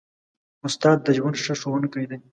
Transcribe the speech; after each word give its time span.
استاد 0.65 0.97
د 1.05 1.07
ژوند 1.17 1.35
ښه 1.43 1.53
ښوونکی 1.61 2.05
دی. 2.09 2.17